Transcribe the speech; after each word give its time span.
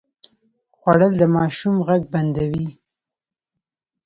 خوړل 0.77 1.13
د 1.17 1.23
ماشوم 1.35 1.75
غږ 1.87 2.01
بندوي 2.13 2.67